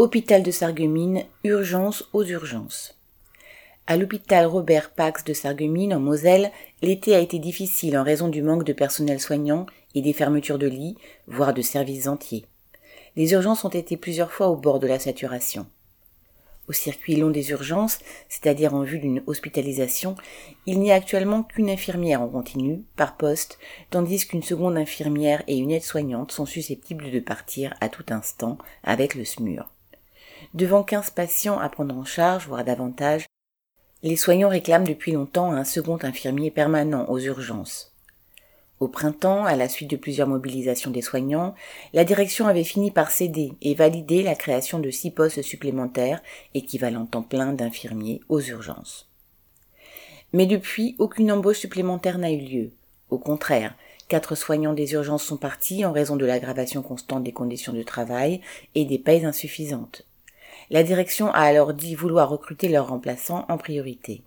[0.00, 2.96] Hôpital de Sarreguemines, urgence aux urgences.
[3.88, 6.52] À l'hôpital Robert Pax de Sarreguemines, en Moselle,
[6.82, 9.66] l'été a été difficile en raison du manque de personnel soignant
[9.96, 12.44] et des fermetures de lits, voire de services entiers.
[13.16, 15.66] Les urgences ont été plusieurs fois au bord de la saturation.
[16.68, 20.14] Au circuit long des urgences, c'est-à-dire en vue d'une hospitalisation,
[20.66, 23.58] il n'y a actuellement qu'une infirmière en continu, par poste,
[23.90, 29.16] tandis qu'une seconde infirmière et une aide-soignante sont susceptibles de partir à tout instant avec
[29.16, 29.72] le SMUR.
[30.54, 33.26] Devant quinze patients à prendre en charge, voire davantage,
[34.02, 37.94] les soignants réclament depuis longtemps un second infirmier permanent aux urgences.
[38.80, 41.54] Au printemps, à la suite de plusieurs mobilisations des soignants,
[41.92, 46.22] la direction avait fini par céder et valider la création de six postes supplémentaires,
[46.54, 49.08] équivalent temps plein d'infirmiers aux urgences.
[50.32, 52.70] Mais depuis, aucune embauche supplémentaire n'a eu lieu.
[53.10, 53.74] Au contraire,
[54.08, 58.40] quatre soignants des urgences sont partis en raison de l'aggravation constante des conditions de travail
[58.76, 60.07] et des payes insuffisantes.
[60.70, 64.22] La direction a alors dit vouloir recruter leurs remplaçants en priorité.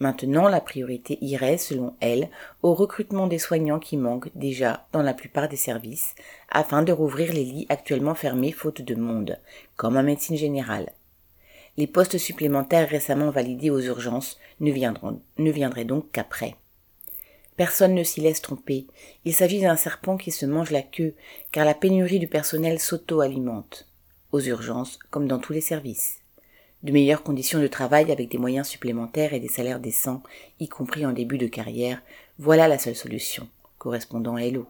[0.00, 2.28] Maintenant, la priorité irait, selon elle,
[2.62, 6.14] au recrutement des soignants qui manquent déjà dans la plupart des services,
[6.50, 9.38] afin de rouvrir les lits actuellement fermés faute de monde,
[9.76, 10.92] comme en médecine générale.
[11.78, 16.54] Les postes supplémentaires récemment validés aux urgences ne, viendront, ne viendraient donc qu'après.
[17.56, 18.86] Personne ne s'y laisse tromper.
[19.24, 21.14] Il s'agit d'un serpent qui se mange la queue,
[21.50, 23.86] car la pénurie du personnel s'auto-alimente
[24.32, 26.18] aux urgences comme dans tous les services.
[26.82, 30.22] De meilleures conditions de travail avec des moyens supplémentaires et des salaires décents,
[30.58, 32.02] y compris en début de carrière,
[32.38, 34.66] voilà la seule solution, correspondant à Hello.